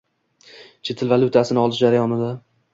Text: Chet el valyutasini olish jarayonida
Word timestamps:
Chet 0.89 1.05
el 1.05 1.13
valyutasini 1.13 1.63
olish 1.67 1.85
jarayonida 1.87 2.35